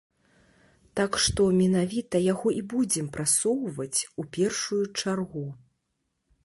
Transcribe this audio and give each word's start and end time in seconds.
Так 0.99 1.11
што, 1.25 1.41
менавіта 1.59 2.21
яго 2.33 2.47
і 2.63 2.65
будзем 2.73 3.07
прасоўваць 3.19 3.99
у 4.23 4.27
першую 4.39 4.83
чаргу. 5.03 5.45